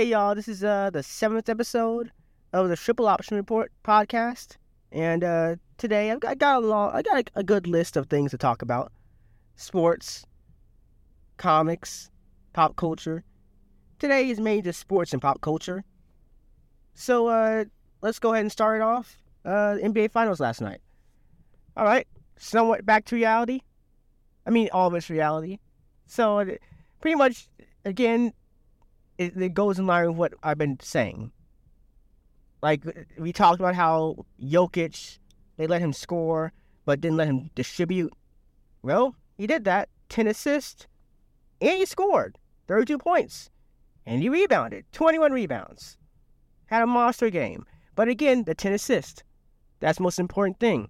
[0.00, 2.10] Hey y'all, this is uh the seventh episode
[2.54, 4.56] of the Triple Option Report podcast,
[4.90, 7.98] and uh today I've got, I got a long, I got a, a good list
[7.98, 8.92] of things to talk about:
[9.56, 10.24] sports,
[11.36, 12.10] comics,
[12.54, 13.24] pop culture.
[13.98, 15.84] Today is mainly just sports and pop culture.
[16.94, 17.66] So uh
[18.00, 19.18] let's go ahead and start it off.
[19.44, 20.80] Uh NBA Finals last night.
[21.76, 22.06] All right,
[22.38, 23.60] somewhat back to reality.
[24.46, 25.58] I mean, all of it's reality.
[26.06, 26.56] So
[27.02, 27.48] pretty much
[27.84, 28.32] again
[29.20, 31.30] it, it goes in line with what I've been saying.
[32.62, 32.82] Like
[33.18, 35.18] we talked about how Jokic,
[35.58, 36.52] they let him score,
[36.86, 38.12] but didn't let him distribute.
[38.82, 39.90] Well, he did that.
[40.08, 40.86] Ten assists,
[41.60, 43.50] and he scored thirty-two points,
[44.06, 45.98] and he rebounded twenty-one rebounds.
[46.66, 47.66] Had a monster game.
[47.94, 49.22] But again, the ten assists.
[49.80, 50.88] That's the most important thing.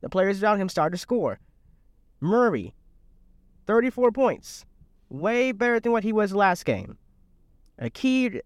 [0.00, 1.38] The players around him started to score.
[2.20, 2.74] Murray,
[3.66, 4.64] 34 points.
[5.08, 6.98] Way better than what he was last game.
[7.78, 8.40] A key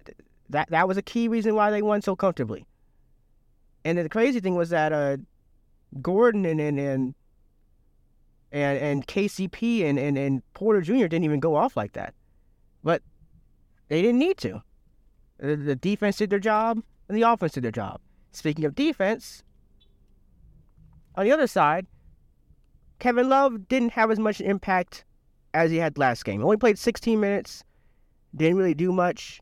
[0.48, 2.66] that that was a key reason why they won so comfortably.
[3.84, 5.18] And the crazy thing was that uh,
[6.02, 7.14] Gordon and and and
[8.52, 11.06] and, and KCP and, and, and Porter Jr.
[11.06, 12.14] didn't even go off like that.
[12.82, 13.02] But
[13.88, 14.62] they didn't need to.
[15.38, 18.00] The, the defense did their job and the offense did their job.
[18.32, 19.42] Speaking of defense,
[21.14, 21.86] on the other side,
[22.98, 25.04] Kevin Love didn't have as much impact
[25.54, 26.40] as he had last game.
[26.40, 27.64] He only played 16 minutes,
[28.34, 29.40] didn't really do much.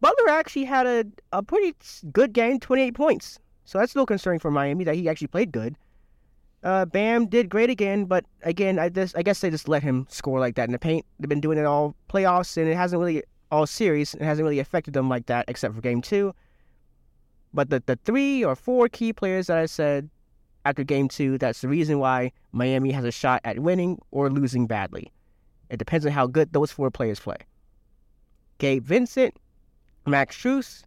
[0.00, 1.74] Butler actually had a, a pretty
[2.12, 3.38] good game, 28 points.
[3.64, 5.76] So that's a little concerning for Miami that he actually played good.
[6.62, 10.06] Uh, Bam did great again, but again, I just I guess they just let him
[10.08, 11.04] score like that in the paint.
[11.18, 14.14] They've been doing it all playoffs, and it hasn't really all series.
[14.14, 16.34] It hasn't really affected them like that, except for game two.
[17.52, 20.10] But the the three or four key players that I said
[20.64, 24.66] after game two, that's the reason why Miami has a shot at winning or losing
[24.66, 25.12] badly.
[25.70, 27.36] It depends on how good those four players play.
[28.58, 29.34] Gabe Vincent,
[30.06, 30.84] Max Strus,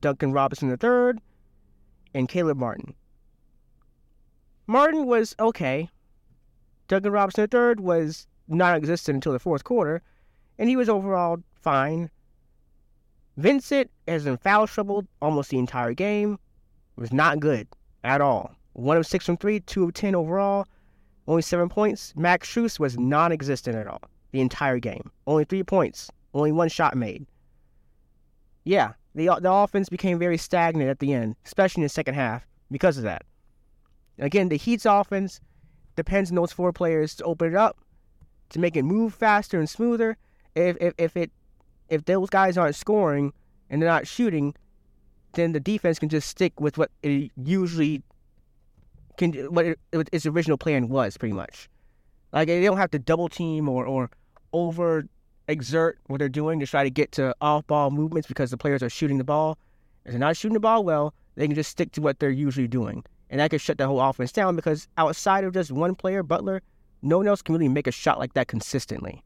[0.00, 1.20] Duncan Robinson III,
[2.14, 2.94] and Caleb Martin.
[4.66, 5.88] Martin was okay.
[6.88, 10.02] Duncan Robinson III was non existent until the fourth quarter,
[10.58, 12.10] and he was overall fine.
[13.36, 16.38] Vincent is in foul trouble almost the entire game.
[16.96, 17.66] Was not good
[18.04, 18.54] at all.
[18.74, 20.66] One of six from three, two of ten overall,
[21.26, 22.12] only seven points.
[22.16, 24.02] Max Strus was non existent at all
[24.32, 25.10] the entire game.
[25.26, 27.26] Only three points, only one shot made.
[28.64, 32.46] Yeah, the, the offense became very stagnant at the end, especially in the second half,
[32.70, 33.24] because of that.
[34.18, 35.40] Again, the Heat's offense
[35.96, 37.78] depends on those four players to open it up,
[38.50, 40.16] to make it move faster and smoother.
[40.54, 41.30] If, if, if it
[41.88, 43.32] if those guys aren't scoring
[43.68, 44.54] and they're not shooting,
[45.34, 48.02] then the defense can just stick with what it usually
[49.16, 51.68] can what it, its original plan was pretty much.
[52.32, 54.10] Like they don't have to double team or or
[54.52, 55.06] over
[55.48, 58.82] exert what they're doing to try to get to off ball movements because the players
[58.82, 59.58] are shooting the ball.
[60.04, 62.68] If they're not shooting the ball well, they can just stick to what they're usually
[62.68, 63.04] doing.
[63.30, 66.60] And that could shut the whole offense down because outside of just one player, Butler,
[67.00, 69.22] no one else can really make a shot like that consistently.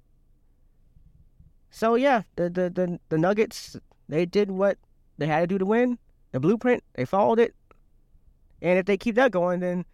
[1.70, 3.76] So yeah, the the the, the Nuggets,
[4.08, 4.78] they did what
[5.18, 5.98] they had to do to win.
[6.32, 7.54] The blueprint, they followed it.
[8.62, 9.84] And if they keep that going, then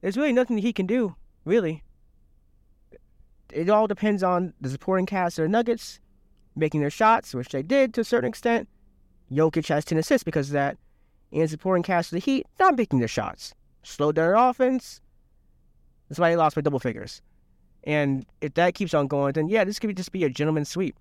[0.00, 1.14] there's really nothing he can do,
[1.44, 1.82] really.
[3.52, 6.00] It all depends on the supporting cast of the Nuggets
[6.56, 8.68] making their shots, which they did to a certain extent.
[9.30, 10.78] Jokic has 10 assists because of that.
[11.32, 13.54] And supporting cast of the Heat not making their shots.
[13.82, 15.00] Slowed their offense.
[16.08, 17.20] That's why they lost by double figures.
[17.84, 20.98] And if that keeps on going, then yeah, this could just be a gentleman's sweep.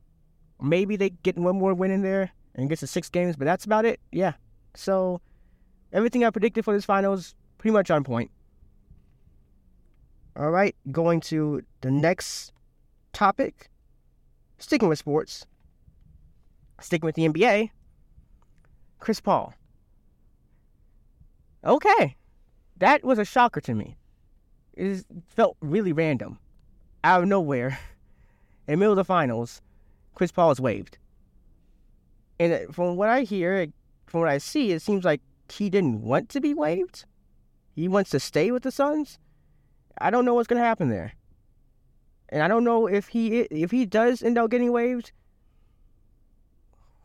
[0.62, 3.66] Maybe they get one more win in there and get to six games, but that's
[3.66, 4.00] about it.
[4.12, 4.33] Yeah.
[4.75, 5.22] So
[5.94, 8.31] everything I predicted for this finals pretty much on point.
[10.38, 12.51] All right, going to the next
[13.13, 13.69] topic.
[14.57, 15.46] Sticking with sports,
[16.79, 17.72] sticking with the NBA.
[19.00, 19.53] Chris Paul.
[21.63, 22.15] Okay,
[22.77, 23.98] that was a shocker to me.
[24.74, 26.39] It felt really random,
[27.04, 27.80] out of nowhere.
[28.68, 29.62] In the middle of the finals,
[30.15, 30.98] Chris Paul is waived.
[32.39, 33.68] And uh, from what I hear,
[34.07, 37.06] from what I see, it seems like he didn't want to be waived.
[37.75, 39.19] He wants to stay with the Suns.
[40.00, 41.13] I don't know what's gonna happen there,
[42.30, 45.12] and I don't know if he if he does end up getting waived.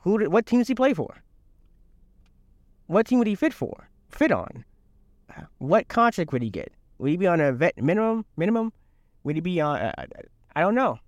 [0.01, 1.23] Who what team does he play for?
[2.87, 3.89] What team would he fit for?
[4.09, 4.65] Fit on?
[5.59, 6.73] What contract would he get?
[6.99, 8.25] Would he be on a vet minimum?
[8.37, 8.73] Minimum?
[9.23, 9.81] Would he be on?
[9.81, 10.07] Uh,
[10.57, 10.99] I don't know.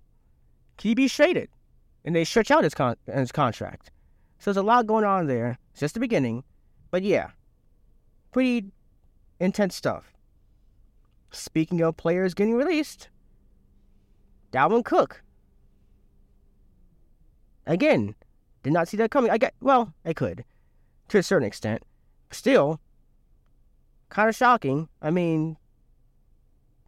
[0.77, 1.49] Could he be traded?
[2.05, 3.91] And they stretch out his con- his contract.
[4.39, 5.57] So there's a lot going on there.
[5.71, 6.43] It's just the beginning,
[6.91, 7.31] but yeah,
[8.31, 8.71] pretty
[9.39, 10.12] intense stuff.
[11.33, 13.09] Speaking of players getting released,
[14.51, 15.23] Dalvin Cook.
[17.65, 18.15] Again,
[18.61, 19.29] Did not see that coming.
[19.29, 20.45] I get well, I could,
[21.09, 21.83] to a certain extent.
[22.31, 22.79] Still,
[24.09, 24.87] kind of shocking.
[25.01, 25.57] I mean,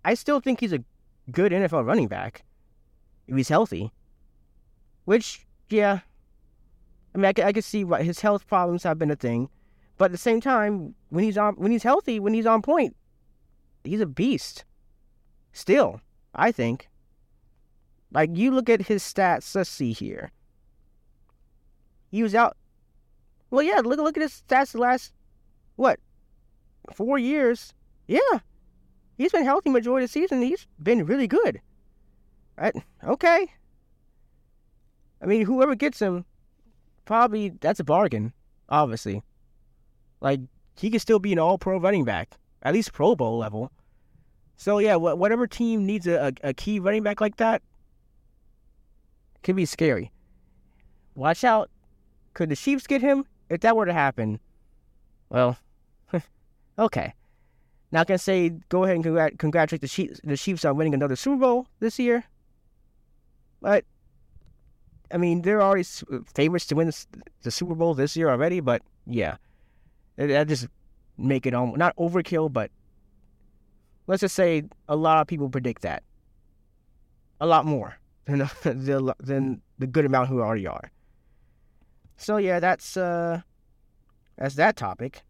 [0.05, 0.83] I still think he's a
[1.31, 2.45] good NFL running back
[3.27, 3.91] if he's healthy.
[5.03, 5.99] Which, yeah,
[7.13, 9.49] I mean, I, I can see what his health problems have been a thing,
[9.97, 12.95] but at the same time, when he's on, when he's healthy, when he's on point,
[13.87, 14.65] he's a beast.
[15.53, 16.01] Still,
[16.33, 16.89] I think.
[18.11, 19.55] Like you look at his stats.
[19.55, 20.31] Let's see here.
[22.11, 22.55] He was out.
[23.49, 23.81] Well, yeah.
[23.83, 24.71] Look, look at his stats.
[24.71, 25.13] The last
[25.75, 25.99] what
[26.93, 27.73] four years?
[28.07, 28.39] Yeah,
[29.17, 30.41] he's been healthy majority of the season.
[30.41, 31.61] He's been really good.
[32.57, 32.75] Right?
[33.03, 33.47] Okay.
[35.21, 36.25] I mean, whoever gets him,
[37.05, 38.33] probably that's a bargain.
[38.69, 39.23] Obviously,
[40.21, 40.39] like
[40.77, 43.71] he could still be an All-Pro running back, at least Pro Bowl level.
[44.57, 47.61] So yeah, whatever team needs a, a, a key running back like that,
[49.43, 50.11] could be scary.
[51.13, 51.69] Watch out.
[52.33, 53.23] Could the Chiefs get him?
[53.49, 54.39] If that were to happen,
[55.29, 55.57] well,
[56.79, 57.13] okay.
[57.91, 60.95] Now I can say go ahead and congrat- congratulate the Chiefs, the Chiefs on winning
[60.95, 62.23] another Super Bowl this year.
[63.61, 63.85] But
[65.11, 65.85] I mean, they're already
[66.33, 66.91] favorites to win
[67.43, 68.59] the Super Bowl this year already.
[68.59, 69.35] But yeah,
[70.17, 70.67] that just
[71.17, 72.71] make it almost not overkill, but
[74.07, 76.03] let's just say a lot of people predict that.
[77.41, 80.91] A lot more than the, than the good amount who already are.
[82.17, 83.41] So yeah, that's uh
[84.37, 85.23] that's that topic.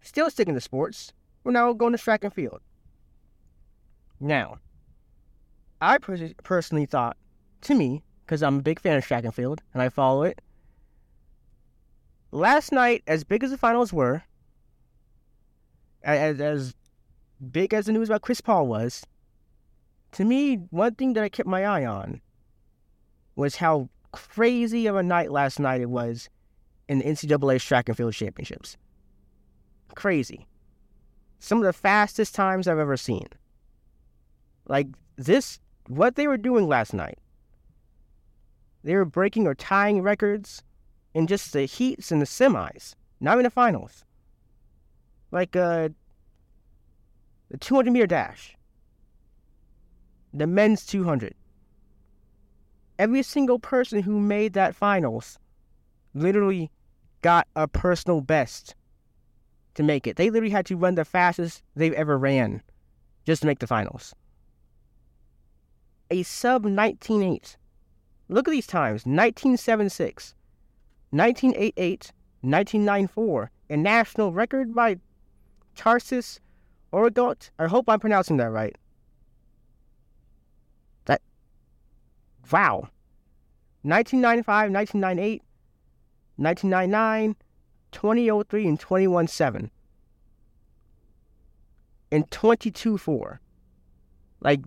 [0.00, 1.12] Still sticking to sports.
[1.44, 2.60] We're now going to track and field.
[4.18, 4.58] Now,
[5.80, 7.16] I pers- personally thought,
[7.62, 10.40] to me, because I'm a big fan of track and field and I follow it.
[12.32, 14.22] Last night, as big as the finals were,
[16.02, 16.74] as, as
[17.50, 19.04] big as the news about Chris Paul was,
[20.12, 22.20] to me, one thing that I kept my eye on
[23.34, 26.28] was how crazy of a night last night it was
[26.88, 28.76] in the NCAA track and field championships.
[29.94, 30.46] Crazy.
[31.38, 33.26] Some of the fastest times I've ever seen.
[34.66, 37.18] Like this, what they were doing last night.
[38.84, 40.62] They were breaking or tying records
[41.14, 44.04] in just the heats and the semis, not in the finals.
[45.30, 45.90] Like uh,
[47.50, 48.56] the 200 meter dash,
[50.32, 51.34] the men's 200.
[52.98, 55.38] Every single person who made that finals
[56.14, 56.70] literally
[57.22, 58.74] got a personal best
[59.74, 60.16] to make it.
[60.16, 62.62] They literally had to run the fastest they've ever ran
[63.26, 64.14] just to make the finals.
[66.10, 67.56] A sub 19.8.
[68.28, 70.34] Look at these times 1976,
[71.10, 72.12] 1988,
[72.42, 74.96] 1994, a national record by
[75.76, 76.38] Tarsis
[76.92, 77.50] Orogot.
[77.58, 78.76] I hope I'm pronouncing that right.
[81.06, 81.20] That.
[82.50, 82.88] Wow.
[83.82, 85.42] 1995, 1998,
[86.36, 87.36] 1999,
[87.92, 89.28] 2003, and 21
[92.12, 93.40] And 22 4.
[94.42, 94.60] Like,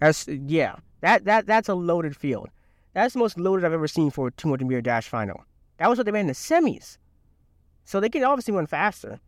[0.00, 2.48] as, yeah, that, that that's a loaded field.
[2.92, 5.44] That's the most loaded I've ever seen for a 200 meter dash final.
[5.78, 6.98] That was what they ran in the semis.
[7.84, 9.20] So they can obviously run faster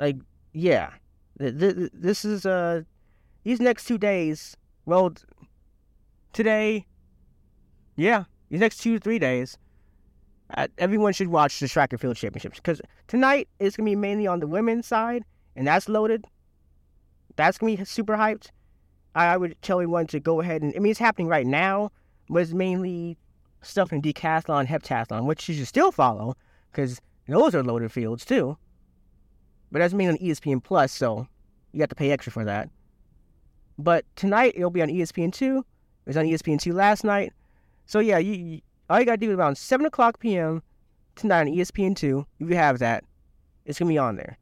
[0.00, 0.16] like
[0.52, 0.90] yeah,
[1.36, 2.82] this is uh
[3.44, 4.56] these next two days.
[4.86, 5.12] Well,
[6.32, 6.86] today,
[7.96, 9.56] yeah, these next two three days.
[10.56, 14.26] Uh, everyone should watch the track and field championships because tonight is gonna be mainly
[14.26, 16.24] on the women's side, and that's loaded.
[17.36, 18.48] That's gonna be super hyped.
[19.14, 21.90] I, would tell everyone to go ahead and I mean it's happening right now,
[22.28, 23.18] but it's mainly
[23.62, 26.36] stuff in decathlon, heptathlon, which you should still follow
[26.70, 28.56] because those are loaded fields too.
[29.72, 31.26] But that's made on ESPN Plus, so
[31.72, 32.68] you have to pay extra for that.
[33.78, 35.58] But tonight it'll be on ESPN two.
[35.58, 37.32] It was on ESPN two last night.
[37.86, 40.62] So yeah, you, you all you gotta do is around seven o'clock p.m.
[41.16, 42.26] tonight on ESPN two.
[42.38, 43.04] If you have that,
[43.64, 44.38] it's gonna be on there.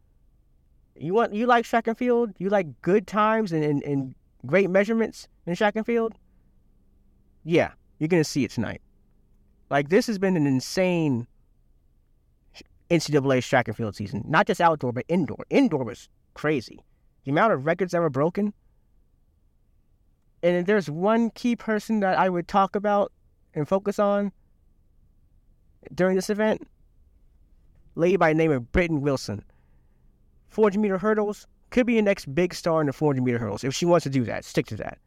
[0.96, 2.32] You want you like track and field?
[2.38, 4.14] You like good times and, and, and
[4.46, 6.14] great measurements in track and field?
[7.44, 8.80] Yeah, you're gonna see it tonight.
[9.70, 11.26] Like this has been an insane
[12.90, 14.24] NCAA track and field season.
[14.26, 15.44] Not just outdoor, but indoor.
[15.50, 16.80] Indoor was crazy.
[17.24, 18.54] The amount of records that were broken.
[20.42, 23.12] And there's one key person that I would talk about
[23.54, 24.32] and focus on
[25.94, 26.66] during this event.
[27.94, 29.44] Lady by the name of Britton Wilson.
[30.48, 31.46] 400 meter hurdles.
[31.70, 34.10] Could be the next big star in the 400 meter hurdles if she wants to
[34.10, 34.44] do that.
[34.44, 34.98] Stick to that.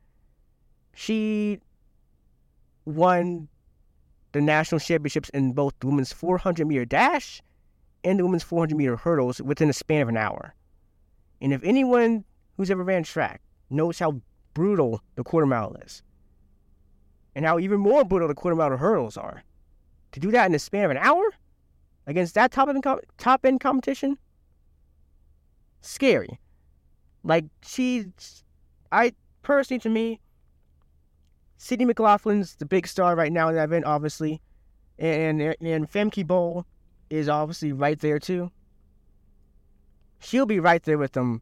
[0.93, 1.59] She
[2.85, 3.47] won
[4.31, 7.41] the national championships in both the women's 400 meter dash
[8.03, 10.53] and the women's 400 meter hurdles within a span of an hour.
[11.41, 12.23] And if anyone
[12.57, 14.21] who's ever ran track knows how
[14.53, 16.03] brutal the quarter mile is,
[17.35, 19.43] and how even more brutal the quarter mile hurdles are.
[20.13, 21.23] To do that in the span of an hour
[22.05, 22.85] against that top end
[23.17, 24.17] top end competition,
[25.81, 26.39] scary.
[27.23, 28.43] Like she's,
[28.91, 29.13] I
[29.43, 30.19] personally to me,
[31.57, 34.41] Sydney McLaughlin's the big star right now in that event, obviously,
[34.97, 36.65] and and, Femke Bol
[37.11, 38.51] is obviously right there too.
[40.19, 41.41] She'll be right there with them,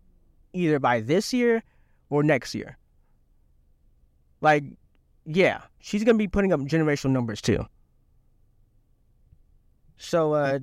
[0.54, 1.64] either by this year
[2.10, 2.78] or next year.
[4.42, 4.64] Like,
[5.26, 7.66] yeah, she's gonna be putting up generational numbers too.
[9.96, 10.60] So uh,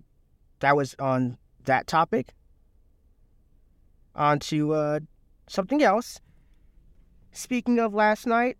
[0.60, 2.34] that was on that topic.
[4.16, 5.00] On to uh,
[5.46, 6.20] something else.
[7.32, 8.56] Speaking of last night,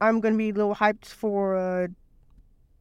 [0.00, 1.56] I'm gonna be a little hyped for.
[1.56, 1.88] Uh,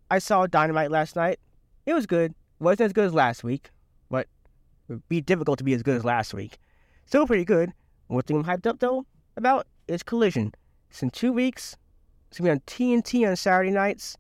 [0.09, 1.39] I saw Dynamite last night.
[1.85, 2.33] It was good.
[2.59, 3.69] wasn't as good as last week,
[4.09, 4.27] but
[4.89, 6.57] it would be difficult to be as good as last week.
[7.05, 7.71] Still pretty good.
[8.07, 9.05] One thing I'm hyped up though
[9.37, 10.53] about is Collision.
[10.89, 11.77] It's in two weeks.
[12.29, 14.17] It's gonna be on TNT on Saturday nights.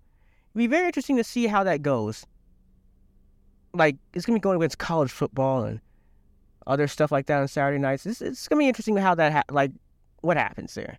[0.53, 2.25] It'll be very interesting to see how that goes.
[3.73, 5.81] Like it's gonna be going against college football and
[6.67, 8.05] other stuff like that on Saturday nights.
[8.05, 9.71] It's, it's gonna be interesting how that ha- like
[10.21, 10.97] what happens there.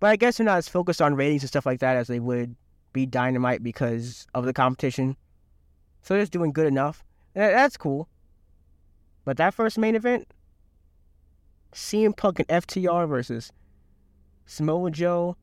[0.00, 2.18] But I guess they're not as focused on ratings and stuff like that as they
[2.18, 2.56] would
[2.92, 5.16] be Dynamite because of the competition.
[6.02, 7.04] So they're just doing good enough.
[7.34, 8.08] that's cool.
[9.24, 10.26] But that first main event,
[11.72, 13.52] CM Punk and FTR versus
[14.46, 15.36] Samoa Joe,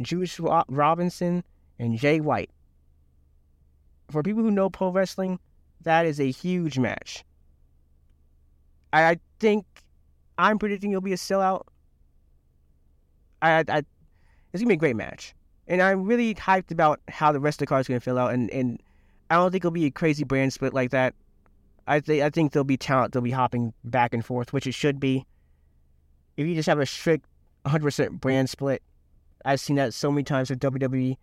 [0.00, 1.44] Juice Robinson,
[1.78, 2.50] and Jay White.
[4.10, 5.38] For people who know pro wrestling,
[5.82, 7.24] that is a huge match.
[8.92, 9.64] I, I think
[10.38, 11.64] I'm predicting it'll be a sellout.
[13.42, 13.78] I, I, I,
[14.52, 15.34] it's gonna be a great match,
[15.68, 18.32] and I'm really hyped about how the rest of the card is gonna fill out.
[18.32, 18.82] And, and
[19.30, 21.14] I don't think it'll be a crazy brand split like that.
[21.86, 23.12] I think I think there'll be talent.
[23.12, 25.26] They'll be hopping back and forth, which it should be.
[26.36, 27.26] If you just have a strict
[27.66, 28.82] 100% brand split,
[29.44, 31.16] I've seen that so many times with WWE.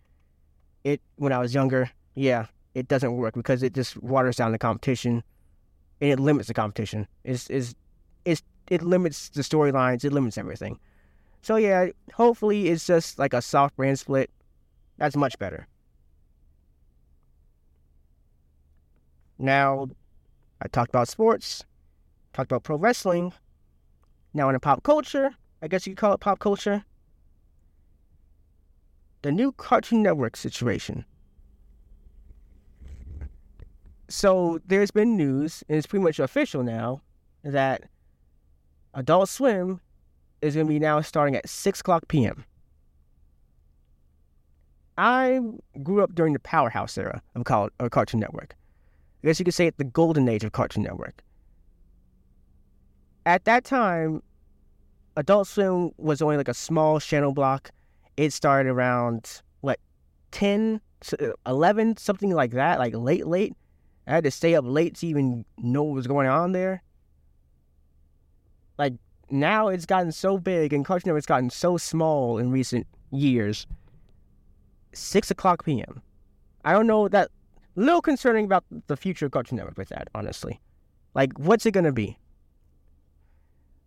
[0.84, 4.58] It when I was younger, yeah, it doesn't work because it just waters down the
[4.58, 5.22] competition
[6.00, 7.06] and it limits the competition.
[7.24, 7.74] Is is
[8.24, 10.78] is it limits the storylines, it limits everything.
[11.42, 14.30] So yeah, hopefully it's just like a soft brand split.
[14.98, 15.66] That's much better.
[19.38, 19.88] Now,
[20.60, 21.64] I talked about sports,
[22.32, 23.32] talked about pro wrestling.
[24.34, 26.84] Now in a pop culture, I guess you could call it pop culture.
[29.22, 31.04] The new Cartoon Network situation
[34.08, 37.02] so there's been news, and it's pretty much official now,
[37.44, 37.84] that
[38.94, 39.80] Adult Swim
[40.42, 42.44] is going to be now starting at 6 o'clock p.m.
[44.96, 45.40] I
[45.82, 48.56] grew up during the powerhouse era of Cartoon Network.
[49.22, 51.22] I guess you could say it the golden age of Cartoon Network.
[53.26, 54.22] At that time,
[55.16, 57.70] Adult Swim was only like a small channel block.
[58.16, 59.78] It started around, what,
[60.30, 60.80] 10,
[61.46, 63.54] 11, something like that, like late, late.
[64.08, 66.82] I had to stay up late to even know what was going on there.
[68.78, 68.94] Like
[69.30, 73.66] now it's gotten so big and Cartoon Network's gotten so small in recent years.
[74.94, 76.00] Six o'clock PM.
[76.64, 77.30] I don't know that
[77.76, 80.58] little concerning about the future of Cartoon Network with that, honestly.
[81.14, 82.18] Like, what's it gonna be?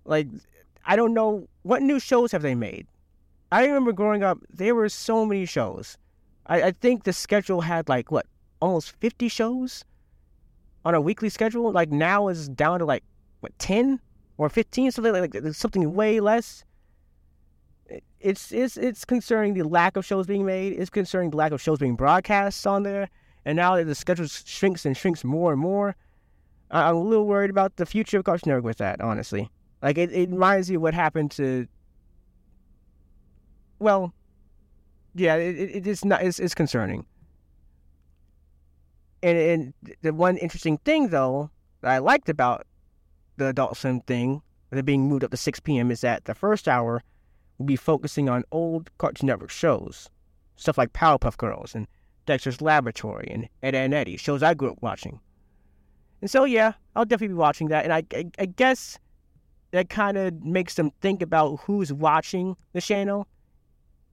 [0.05, 0.27] Like,
[0.85, 2.85] I don't know what new shows have they made.
[3.51, 5.97] I remember growing up, there were so many shows.
[6.45, 8.27] I, I think the schedule had like what,
[8.61, 9.83] almost fifty shows?
[10.85, 13.03] On a weekly schedule, like now is down to like
[13.41, 14.00] what ten
[14.38, 16.63] or fifteen, something like, like something way less.
[18.19, 20.73] It's it's it's concerning the lack of shows being made.
[20.73, 23.09] It's concerning the lack of shows being broadcast on there,
[23.45, 25.95] and now that the schedule shrinks and shrinks more and more,
[26.69, 29.01] I'm a little worried about the future of Cartoon Network with that.
[29.01, 29.50] Honestly,
[29.81, 31.67] like it, it reminds me of what happened to.
[33.79, 34.13] Well,
[35.15, 36.23] yeah, it, it, it's not.
[36.23, 37.05] It's, it's concerning.
[39.23, 41.49] And, and the one interesting thing, though,
[41.81, 42.65] that I liked about
[43.37, 46.67] the Adult Swim thing, it being moved up to 6 p.m., is that the first
[46.67, 47.03] hour
[47.57, 50.09] will be focusing on old Cartoon Network shows.
[50.55, 51.87] Stuff like Powerpuff Girls and
[52.25, 55.19] Dexter's Laboratory and Ed, and Eddy, shows I grew up watching.
[56.21, 57.83] And so, yeah, I'll definitely be watching that.
[57.83, 58.99] And I, I, I guess
[59.71, 63.27] that kind of makes them think about who's watching the channel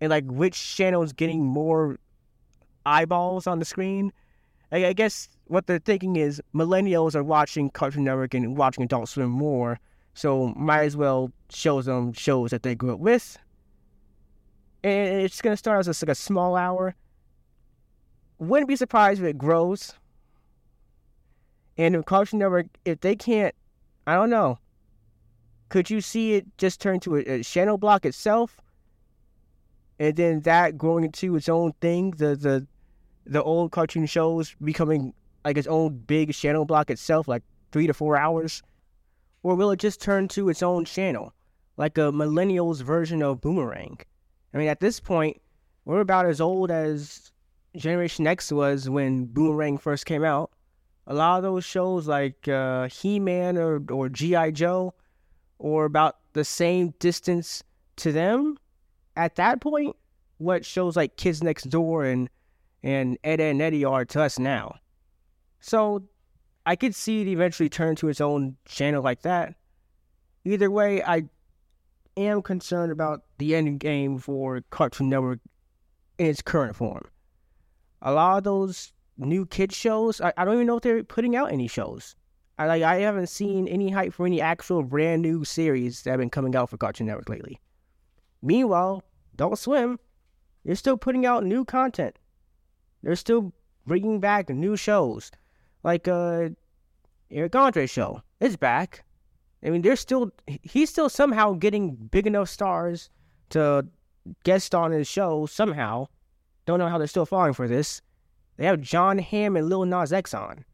[0.01, 1.99] and like which channel is getting more
[2.87, 4.13] eyeballs on the screen
[4.71, 9.31] I guess what they're thinking is millennials are watching Cartoon Network and watching Adult Swim
[9.31, 9.81] more,
[10.15, 13.39] so might as well show them shows that they grew up with.
[14.85, 16.95] And it's gonna start as a, like a small hour.
[18.39, 19.95] Wouldn't be surprised if it grows.
[21.77, 23.55] And if Cartoon Network, if they can't,
[24.07, 24.59] I don't know.
[25.71, 28.61] Could you see it just turn to a, a channel block itself?
[29.99, 32.67] and then that growing into its own thing, the the
[33.29, 37.43] the old cartoon shows becoming like its own big channel block itself, like
[37.73, 38.63] three to four hours?
[39.43, 41.33] Or will it just turn to its own channel,
[41.77, 43.99] like a millennials version of Boomerang?
[44.53, 45.41] I mean, at this point,
[45.85, 47.31] we're about as old as
[47.77, 50.51] Generation X was when Boomerang first came out.
[51.07, 54.51] A lot of those shows, like uh, He Man or, or G.I.
[54.51, 54.95] Joe,
[55.59, 57.63] or about the same distance
[57.97, 58.57] to them
[59.17, 59.97] at that point
[60.39, 62.31] what shows like Kids Next Door and
[62.83, 64.77] and Ed, and Eddy are to us now.
[65.61, 66.05] So
[66.67, 69.55] I could see it eventually turn to its own channel like that.
[70.45, 71.25] Either way, I
[72.17, 75.41] am concerned about the end game for Cartoon Network
[76.19, 77.05] in its current form.
[78.03, 81.37] A lot of those new kid shows, I, I don't even know if they're putting
[81.37, 82.15] out any shows.
[82.59, 86.19] I like I haven't seen any hype for any actual brand new series that have
[86.19, 87.61] been coming out for Cartoon Network lately.
[88.43, 89.05] Meanwhile,
[89.35, 89.99] Adult Swim,
[90.65, 92.19] they're still putting out new content.
[93.03, 93.53] They're still
[93.87, 95.31] bringing back new shows,
[95.83, 96.51] like uh,
[97.31, 98.23] Eric Andre show.
[98.41, 99.05] It's back.
[99.65, 103.11] I mean, they're still he's still somehow getting big enough stars
[103.51, 103.87] to
[104.45, 106.09] guest on his show somehow.
[106.67, 108.03] Don't know how they're still falling for this.
[108.57, 110.65] They have Jon Hamm and Lil Nas X on.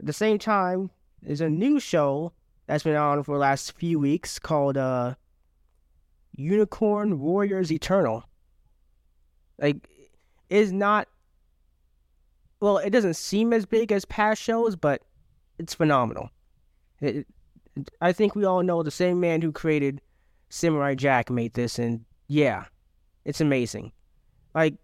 [0.00, 0.90] At the same time,
[1.22, 2.32] there's a new show
[2.66, 5.14] that's been on for the last few weeks called uh,
[6.32, 8.24] Unicorn Warriors Eternal.
[9.58, 9.88] Like,
[10.50, 11.08] is not.
[12.60, 15.02] Well, it doesn't seem as big as past shows, but
[15.58, 16.30] it's phenomenal.
[17.00, 17.26] It,
[17.76, 20.00] it, I think we all know the same man who created
[20.48, 22.64] Samurai Jack made this, and yeah,
[23.24, 23.92] it's amazing.
[24.54, 24.74] Like,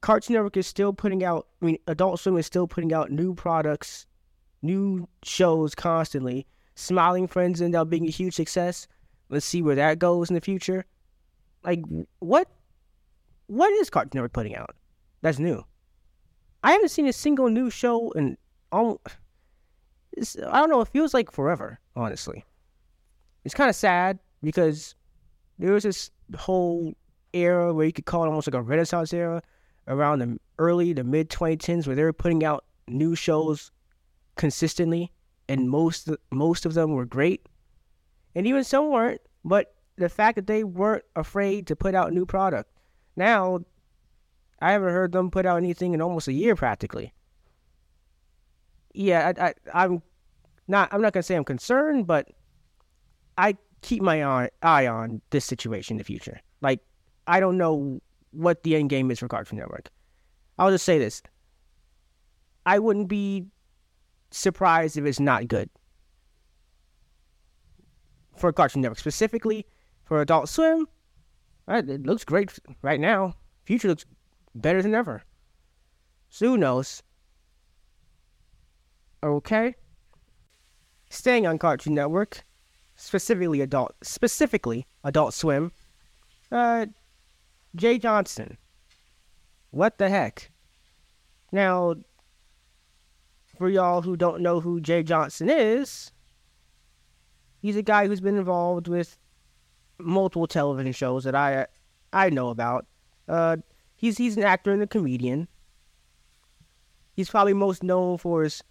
[0.00, 3.34] Cartoon Network is still putting out, I mean, Adult Swim is still putting out new
[3.34, 4.06] products,
[4.62, 6.46] new shows constantly.
[6.74, 8.88] Smiling Friends ended up being a huge success.
[9.28, 10.84] Let's see where that goes in the future.
[11.64, 11.82] Like,
[12.20, 12.48] what?
[13.46, 14.74] What is Cartoon Network putting out?
[15.22, 15.64] That's new.
[16.62, 18.36] I haven't seen a single new show in
[18.72, 19.00] almost.
[20.46, 20.80] I don't know.
[20.80, 22.44] It feels like forever, honestly.
[23.44, 24.94] It's kind of sad because
[25.58, 26.94] there was this whole
[27.32, 29.42] era where you could call it almost like a Renaissance era
[29.86, 33.70] around the early to mid 2010s where they were putting out new shows
[34.36, 35.12] consistently,
[35.48, 37.46] and most most of them were great
[38.34, 39.20] and even some weren't.
[39.44, 42.70] But the fact that they weren't afraid to put out new product.
[43.16, 43.60] Now,
[44.60, 47.12] I haven't heard them put out anything in almost a year, practically.
[48.92, 50.02] Yeah, I, I, I'm
[50.66, 50.92] not.
[50.92, 52.28] I'm not gonna say I'm concerned, but
[53.36, 56.40] I keep my eye, on this situation in the future.
[56.60, 56.80] Like,
[57.26, 58.00] I don't know
[58.32, 59.90] what the end game is for Cartoon Network.
[60.58, 61.22] I'll just say this:
[62.66, 63.46] I wouldn't be
[64.30, 65.70] surprised if it's not good
[68.36, 69.66] for Cartoon Network, specifically
[70.04, 70.88] for Adult Swim.
[71.68, 73.36] It looks great right now.
[73.64, 74.06] Future looks
[74.58, 75.22] better than ever.
[76.40, 77.02] Who knows?
[79.22, 79.74] Okay.
[81.10, 82.44] Staying on Cartoon Network,
[82.96, 85.72] specifically adult, specifically Adult Swim.
[86.52, 86.86] Uh,
[87.74, 88.58] Jay Johnston.
[89.70, 90.50] What the heck?
[91.52, 91.94] Now,
[93.56, 96.12] for y'all who don't know who Jay Johnston is,
[97.60, 99.18] he's a guy who's been involved with
[99.98, 101.66] multiple television shows that I
[102.12, 102.86] I know about.
[103.28, 103.58] Uh,
[103.98, 105.46] he's he's an actor and a comedian.
[107.12, 108.62] He's probably most known for his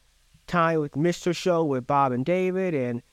[0.47, 1.35] time with Mr.
[1.35, 3.03] Show with Bob and David and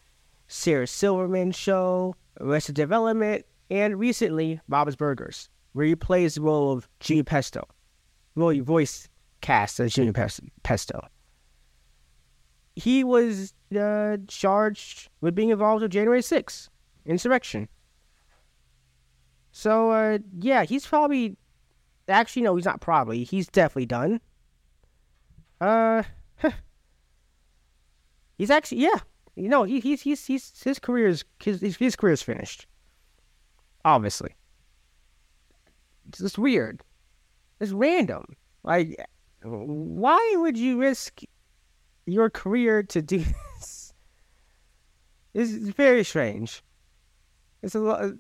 [0.49, 6.89] Sarah Silverman Show, Arrested Development, and recently Bob's Burgers, where he plays the role of
[7.01, 7.69] Jimmy Pesto.
[8.35, 9.09] Well, he voice
[9.43, 11.09] cast as Jimmy Pesto
[12.77, 16.69] he was uh, charged with being involved with January 6th
[17.07, 17.69] insurrection.
[19.53, 21.37] So uh, yeah, he's probably
[22.09, 23.25] actually no, he's not probably.
[23.25, 24.21] He's definitely done.
[25.61, 26.03] Uh,
[28.39, 29.01] he's actually yeah.
[29.37, 32.67] You know, he, he's he's he's his career is his his career is finished.
[33.85, 34.35] Obviously,
[36.09, 36.83] it's just weird.
[37.61, 38.25] It's random.
[38.63, 38.97] Like,
[39.43, 41.23] why would you risk
[42.07, 43.19] your career to do
[43.59, 43.93] this
[45.35, 46.63] is very strange.
[47.63, 48.13] It's a lot,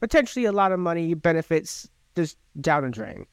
[0.00, 1.88] potentially a lot of money, benefits
[2.20, 3.26] just down the drain.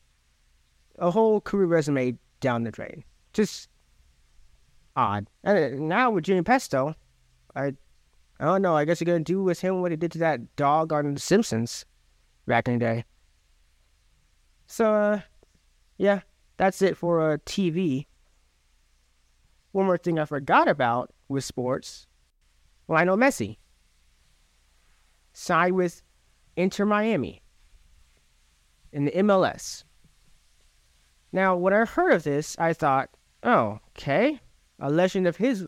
[1.00, 3.04] A whole career resume down the drain.
[3.34, 3.69] Just
[4.95, 5.28] odd.
[5.43, 6.95] And now with Jimmy Pesto,
[7.56, 7.73] I,
[8.39, 8.76] I don't know.
[8.76, 11.19] I guess you're gonna do with him what he did to that dog on The
[11.19, 11.86] Simpsons
[12.45, 13.06] back in the day.
[14.67, 15.21] So, uh,
[15.97, 16.21] yeah,
[16.58, 18.08] that's it for uh, TV.
[19.71, 22.08] One more thing I forgot about with sports
[22.88, 23.58] Lionel Messi
[25.34, 26.02] signed with
[26.56, 27.43] Inter Miami.
[28.91, 29.84] In the MLS.
[31.32, 33.10] Now, when I heard of this, I thought,
[33.43, 34.39] oh, okay,
[34.80, 35.65] a legend of his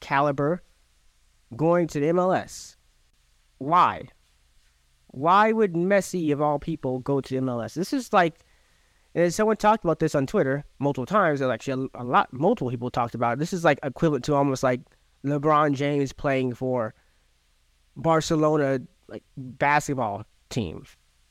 [0.00, 0.62] caliber
[1.56, 2.76] going to the MLS.
[3.58, 4.08] Why?
[5.08, 7.74] Why would Messi, of all people, go to the MLS?
[7.74, 8.40] This is like,
[9.14, 11.42] and someone talked about this on Twitter multiple times.
[11.42, 13.38] Actually, a, lot, multiple people talked about it.
[13.38, 14.80] This is like equivalent to almost like
[15.24, 16.94] LeBron James playing for
[17.96, 20.84] Barcelona, like basketball team,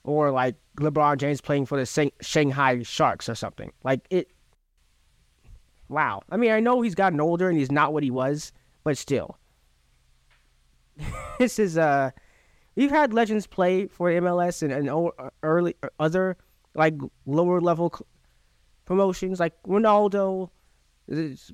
[0.04, 3.72] or like LeBron James playing for the Shanghai Sharks or something.
[3.84, 4.30] Like it.
[5.90, 6.24] Wow.
[6.30, 8.52] I mean, I know he's gotten older and he's not what he was,
[8.84, 9.38] but still,
[11.40, 12.12] this is uh
[12.76, 15.12] We've had legends play for MLS and, and
[15.44, 16.38] early other
[16.74, 17.94] like lower level
[18.86, 20.50] promotions, like Ronaldo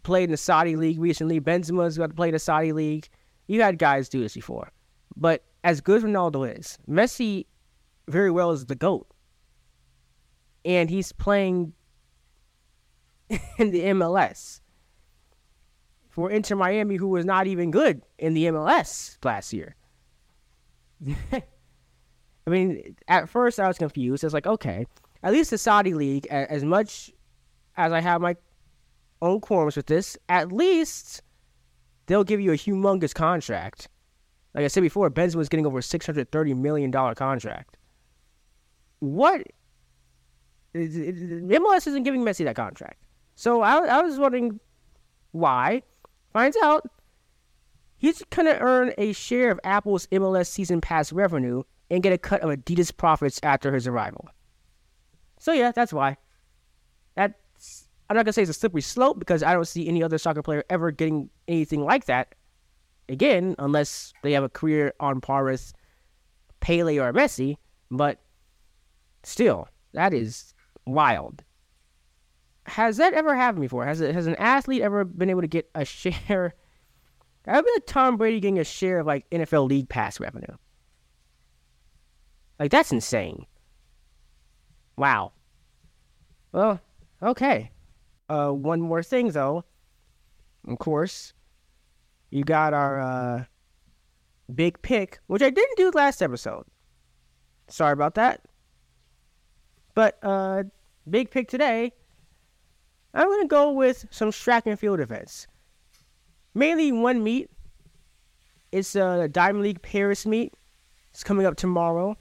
[0.03, 1.41] played in the Saudi league recently.
[1.41, 3.09] Benzema's got to play in the Saudi league.
[3.47, 4.71] You had guys do this before,
[5.15, 7.45] but as good as Ronaldo is, Messi
[8.07, 9.07] very well is the goat,
[10.65, 11.73] and he's playing
[13.29, 14.61] in the MLS
[16.09, 19.75] for Inter Miami, who was not even good in the MLS last year.
[21.31, 24.23] I mean, at first I was confused.
[24.23, 24.85] I was like, okay,
[25.21, 27.11] at least the Saudi league, as much
[27.75, 28.35] as I have my
[29.21, 31.21] own qualms with this, at least
[32.05, 33.89] they'll give you a humongous contract.
[34.55, 37.77] Like I said before, Benzema was getting over a six hundred thirty million dollar contract.
[38.99, 39.43] What?
[40.75, 43.03] MLS isn't giving Messi that contract,
[43.35, 44.59] so I, I was wondering
[45.31, 45.83] why.
[46.33, 46.87] Finds out
[47.95, 52.17] he's going to earn a share of Apple's MLS season pass revenue and get a
[52.17, 54.27] cut of Adidas profits after his arrival.
[55.39, 56.17] So yeah, that's why.
[57.15, 60.17] That's I'm not gonna say it's a slippery slope because I don't see any other
[60.17, 62.35] soccer player ever getting anything like that
[63.09, 65.73] again, unless they have a career on par with
[66.59, 67.57] Pele or Messi.
[67.91, 68.19] But
[69.27, 70.53] still, that is
[70.85, 71.43] wild.
[72.65, 73.85] Has that ever happened before?
[73.85, 76.53] Has it, has an athlete ever been able to get a share?
[77.43, 80.55] That would be like Tom Brady getting a share of like NFL League Pass revenue.
[82.59, 83.45] Like that's insane.
[84.97, 85.31] Wow.
[86.51, 86.81] Well,
[87.21, 87.71] okay.
[88.29, 89.63] Uh, one more thing though.
[90.67, 91.33] Of course,
[92.31, 93.43] you got our uh,
[94.53, 96.65] big pick, which I didn't do last episode.
[97.69, 98.41] Sorry about that.
[99.97, 100.65] But uh,
[101.09, 101.91] big pick today.
[103.15, 105.47] I'm gonna go with some track and field events
[106.53, 107.49] mainly one meet.
[108.71, 110.53] It's uh, the Diamond League Paris meet.
[111.11, 112.17] It's coming up tomorrow.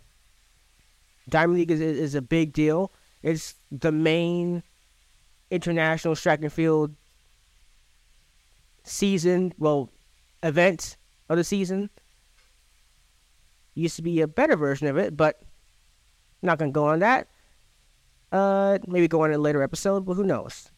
[1.29, 2.93] Diamond League is, is a big deal.
[3.23, 4.63] It's the main
[5.51, 6.95] international track and field
[8.85, 9.91] season, well,
[10.43, 10.97] event
[11.29, 11.91] of the season.
[13.75, 15.43] Used to be a better version of it, but
[16.43, 17.29] not gonna go on that.
[18.33, 20.71] Uh, maybe go on a later episode, but who knows?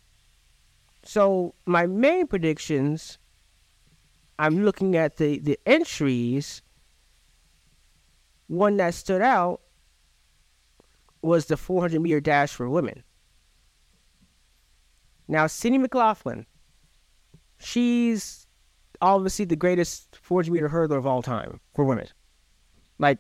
[1.05, 3.19] So my main predictions
[4.39, 6.63] I'm looking at the, the entries.
[8.47, 9.61] One that stood out
[11.21, 13.03] was the 400 meter dash for women.
[15.27, 16.47] Now, Sydney McLaughlin,
[17.59, 18.47] she's
[19.03, 22.07] obviously the greatest 400 meter hurdler of all time for women.
[22.99, 23.19] Like,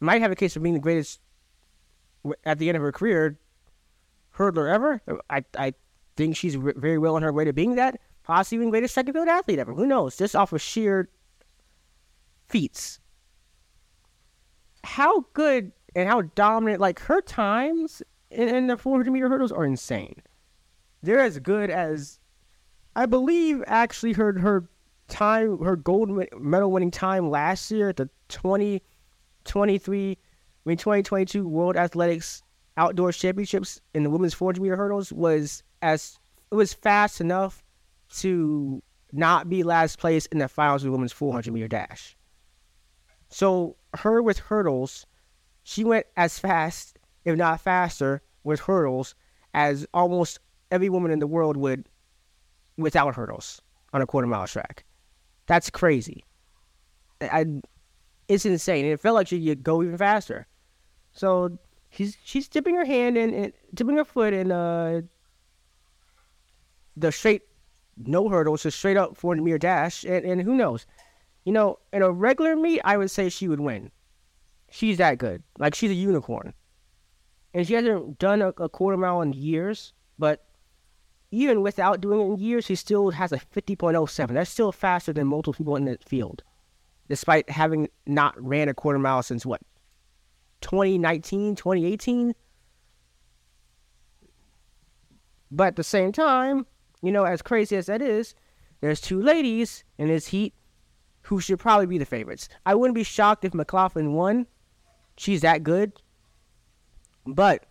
[0.00, 1.20] might have a case for being the greatest
[2.44, 3.38] at the end of her career
[4.36, 5.02] hurdler ever.
[5.28, 5.74] I, I
[6.16, 9.26] think she's very well on her way to being that possibly even greatest second field
[9.26, 9.74] athlete ever.
[9.74, 10.16] Who knows?
[10.16, 11.08] Just off of sheer
[12.48, 13.00] feats.
[14.84, 19.64] How good and how dominant, like her times in, in the 400 meter hurdles are
[19.64, 20.22] insane.
[21.02, 22.20] They're as good as,
[22.94, 24.68] I believe, actually, her, her
[25.08, 30.18] time, her gold medal winning time last year at the 2023,
[30.68, 32.42] I mean, 2022 World Athletics
[32.76, 36.18] Outdoor Championships in the women's 400 meter hurdles was as,
[36.52, 37.64] it was fast enough
[38.18, 42.14] to not be last place in the finals of the women's 400 meter dash.
[43.30, 45.06] So her with hurdles,
[45.62, 49.14] she went as fast, if not faster, with hurdles
[49.54, 50.38] as almost
[50.70, 51.88] every woman in the world would
[52.76, 53.62] without hurdles
[53.94, 54.84] on a quarter mile track.
[55.46, 56.26] That's crazy.
[57.22, 57.46] I,
[58.28, 58.84] it's insane.
[58.84, 60.46] It felt like she could go even faster.
[61.18, 61.58] So
[61.90, 65.02] she's she's dipping her hand in, in dipping her foot in uh
[66.96, 67.42] the straight
[68.06, 70.04] no hurdles, just straight up 400 meter dash.
[70.04, 70.86] And, and who knows?
[71.44, 73.90] You know, in a regular meet, I would say she would win.
[74.70, 75.42] She's that good.
[75.58, 76.52] Like, she's a unicorn.
[77.54, 80.44] And she hasn't done a, a quarter mile in years, but
[81.30, 84.28] even without doing it in years, she still has a 50.07.
[84.34, 86.42] That's still faster than multiple people in the field,
[87.08, 89.62] despite having not ran a quarter mile since what?
[90.60, 92.34] 2019, 2018.
[95.50, 96.66] But at the same time,
[97.02, 98.34] you know, as crazy as that is,
[98.80, 100.54] there's two ladies in this heat
[101.22, 102.48] who should probably be the favorites.
[102.64, 104.46] I wouldn't be shocked if McLaughlin won.
[105.16, 105.92] She's that good.
[107.26, 107.66] But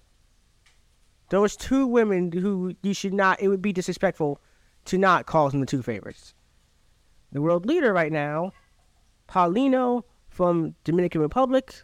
[1.29, 4.41] those two women who you should not, it would be disrespectful
[4.85, 6.33] to not call them the two favorites.
[7.31, 8.51] The world leader right now,
[9.27, 11.83] Paulino from Dominican Republic,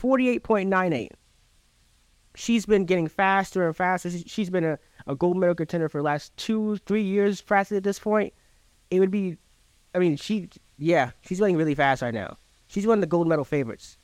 [0.00, 1.10] 48.98.
[2.36, 4.10] She's been getting faster and faster.
[4.26, 7.84] She's been a, a gold medal contender for the last two, three years, fastly at
[7.84, 8.32] this point.
[8.90, 9.36] It would be,
[9.94, 12.36] I mean, she, yeah, she's running really fast right now.
[12.66, 13.96] She's one of the gold medal favorites.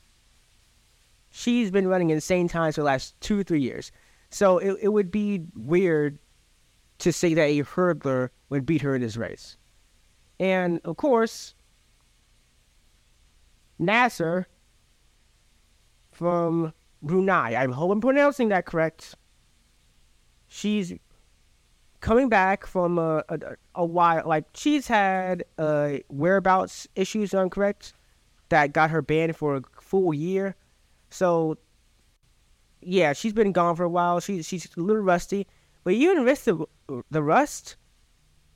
[1.31, 3.91] She's been running insane times for the last two, three years.
[4.31, 6.19] So it, it would be weird
[6.99, 9.57] to say that a hurdler would beat her in this race.
[10.39, 11.55] And of course,
[13.81, 14.47] Naser
[16.21, 17.57] from Brunei.
[17.57, 19.15] I hope I'm pronouncing that correct.
[20.49, 20.93] She's
[22.01, 23.39] coming back from a, a,
[23.75, 24.29] a while.
[24.29, 27.95] Like she's had uh, whereabouts issues, incorrect,
[28.51, 30.57] that got her banned for a full year.
[31.09, 31.57] So
[32.83, 34.21] yeah, she's been gone for a while.
[34.21, 35.47] She's she's a little rusty,
[35.85, 36.67] but even with the
[37.11, 37.77] the rust,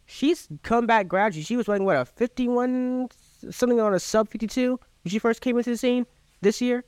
[0.04, 1.44] she's come back gradually.
[1.44, 3.08] She was running what a fifty-one
[3.50, 6.04] something on a sub fifty-two when she first came into the scene
[6.42, 6.84] this year,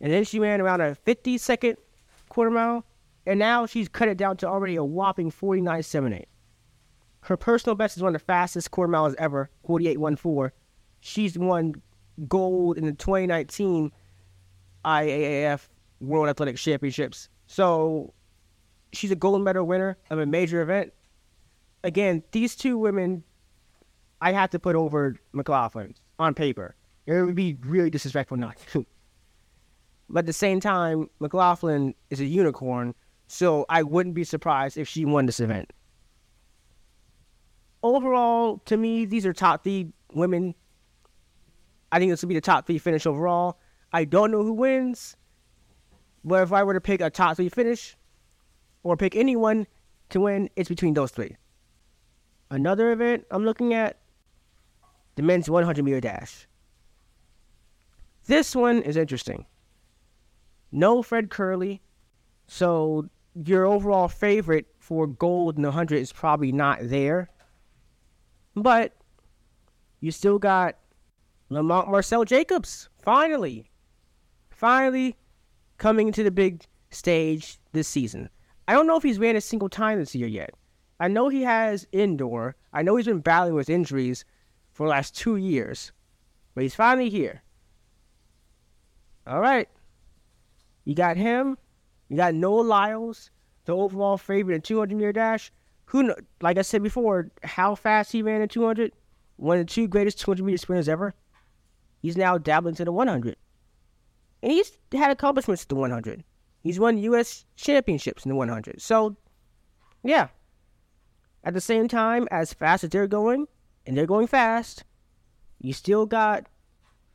[0.00, 1.76] and then she ran around a fifty-second
[2.28, 2.84] quarter mile,
[3.26, 6.28] and now she's cut it down to already a whopping forty-nine seven eight.
[7.22, 10.52] Her personal best is one of the fastest quarter miles ever, forty-eight one four.
[11.00, 11.74] She's won
[12.28, 13.92] gold in the 2019
[14.84, 15.68] IAAF
[16.00, 17.28] World Athletics Championships.
[17.46, 18.14] So
[18.92, 20.92] she's a gold medal winner of a major event.
[21.84, 23.22] Again, these two women,
[24.20, 26.74] I have to put over McLaughlin on paper.
[27.06, 28.86] It would be really disrespectful not to.
[30.08, 32.94] But at the same time, McLaughlin is a unicorn,
[33.26, 35.72] so I wouldn't be surprised if she won this event.
[37.82, 40.54] Overall, to me, these are top three women.
[41.92, 43.58] I think this will be the top three finish overall.
[43.92, 45.16] I don't know who wins.
[46.24, 47.96] But if I were to pick a top three finish,
[48.82, 49.66] or pick anyone
[50.10, 51.36] to win, it's between those three.
[52.50, 53.98] Another event I'm looking at
[55.16, 56.46] the men's 100 meter dash.
[58.26, 59.46] This one is interesting.
[60.72, 61.80] No Fred Kerley,
[62.46, 63.08] so
[63.44, 67.28] your overall favorite for gold in the 100 is probably not there.
[68.54, 68.96] But
[70.00, 70.76] you still got
[71.48, 73.70] Lamont Marcell Jacobs, finally.
[74.50, 75.16] Finally
[75.78, 78.30] coming to the big stage this season.
[78.66, 80.50] I don't know if he's ran a single time this year yet.
[80.98, 82.56] I know he has indoor.
[82.72, 84.24] I know he's been battling with injuries
[84.72, 85.92] for the last two years,
[86.54, 87.42] but he's finally here.
[89.26, 89.68] All right.
[90.86, 91.58] You got him.
[92.08, 93.30] You got Noah Lyles,
[93.66, 95.52] the overall favorite in 200 meter dash.
[95.86, 98.92] Who, like I said before, how fast he ran in 200.
[99.36, 101.14] One of the two greatest 200 meter sprinters ever.
[102.00, 103.36] He's now dabbling to the 100
[104.42, 106.22] and he's had accomplishments in the 100.
[106.62, 107.44] He's won U.S.
[107.56, 108.80] championships in the 100.
[108.80, 109.16] So,
[110.04, 110.28] yeah.
[111.42, 113.46] At the same time, as fast as they're going,
[113.86, 114.84] and they're going fast,
[115.60, 116.46] you still got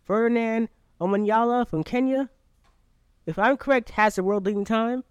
[0.03, 2.29] Ferdinand Omanyala from Kenya.
[3.25, 5.03] If I'm correct, has the world leading time.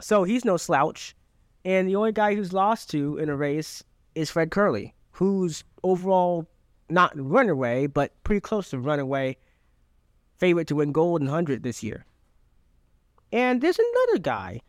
[0.00, 1.16] So he's no slouch.
[1.64, 3.82] And the only guy who's lost to in a race
[4.14, 6.46] is Fred Kerley, who's overall
[6.88, 9.36] not runaway, but pretty close to runaway
[10.38, 12.04] favorite to win gold and 100 this year.
[13.32, 14.60] And there's another guy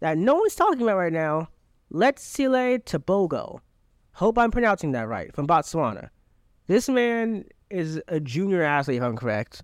[0.00, 1.48] that no one's talking about right now,
[1.92, 3.60] Letsile Tebogo.
[4.12, 6.10] Hope I'm pronouncing that right, from Botswana.
[6.66, 9.62] This man is a junior athlete, if I'm correct.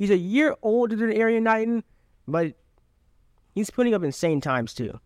[0.00, 1.84] He's a year older than Erriyon Knighton,
[2.26, 2.54] but
[3.54, 4.98] he's putting up insane times too.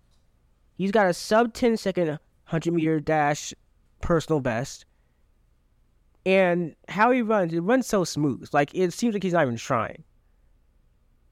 [0.79, 3.53] He's got a sub 10 second 100 meter dash
[4.01, 4.85] personal best.
[6.25, 8.49] And how he runs, it runs so smooth.
[8.53, 10.05] Like it seems like he's not even trying.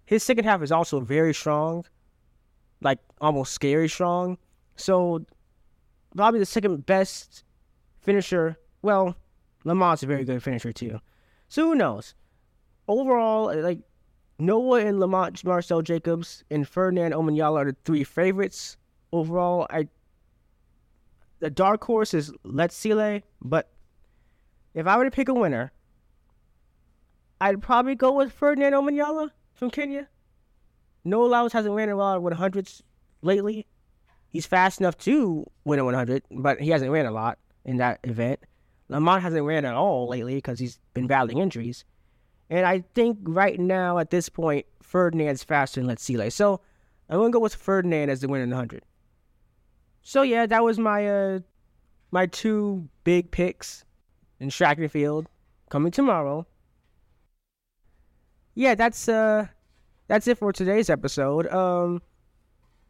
[0.07, 1.85] His second half is also very strong,
[2.81, 4.39] like almost scary strong.
[4.75, 5.25] So
[6.17, 7.45] probably the second best
[8.01, 8.59] finisher.
[8.83, 9.15] Well,
[9.65, 10.99] Lamont's a very good finisher too.
[11.47, 12.17] So who knows?
[12.89, 13.81] Overall, like
[14.39, 18.77] Noah and Lamont Marcell Jacobs and Ferdinand Omanyala are the three favorites.
[19.13, 19.89] Overall, I
[21.41, 23.69] the dark horse is Letsile, but
[24.75, 25.73] if I were to pick a winner,
[27.41, 30.09] I'd probably go with Ferdinand Omanyala from Kenya.
[31.05, 32.83] Noah Lyles hasn't ran a lot of 100s
[33.23, 33.67] lately.
[34.29, 37.99] He's fast enough to win a 100, but he hasn't ran a lot in that
[38.05, 38.41] event.
[38.89, 41.85] Lamont hasn't ran at all lately because he's been battling injuries.
[42.53, 46.29] And I think right now at this point, Ferdinand's faster than Let's See.
[46.29, 46.61] So
[47.09, 48.83] I'm gonna go with Ferdinand as the winner in the hundred.
[50.03, 51.39] So yeah, that was my uh
[52.11, 53.87] my two big picks
[54.39, 55.31] in track and field
[55.71, 56.47] coming tomorrow.
[58.55, 59.47] Yeah, that's uh
[60.09, 61.47] that's it for today's episode.
[61.47, 62.03] Um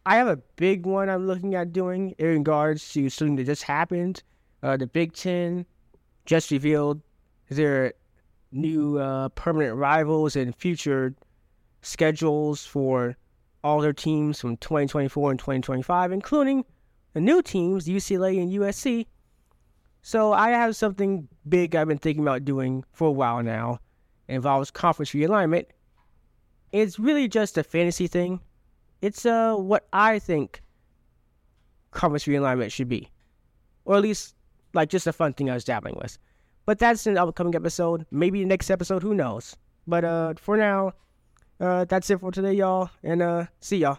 [0.05, 3.63] I have a big one I'm looking at doing in regards to something that just
[3.63, 4.25] happened.
[4.61, 5.67] Uh the Big Ten
[6.27, 7.01] just revealed
[7.49, 7.93] their
[8.53, 11.15] new uh, permanent rivals and future
[11.81, 13.17] schedules for
[13.65, 16.65] all their teams from 2024 and 2025, including
[17.13, 19.07] the new teams, UCLA and USC.
[20.03, 23.79] So I have something big I've been thinking about doing for a while now.
[24.29, 25.67] It involves conference realignment.
[26.73, 28.41] It's really just a fantasy thing.
[29.01, 30.63] It's uh what I think
[31.91, 33.09] conference realignment should be.
[33.85, 34.35] Or at least
[34.75, 36.19] like just a fun thing I was dabbling with.
[36.65, 38.07] But that's an upcoming episode.
[38.11, 39.57] Maybe the next episode, who knows?
[39.87, 40.93] But uh for now,
[41.61, 42.91] uh that's it for today, y'all.
[43.03, 43.99] And uh see y'all.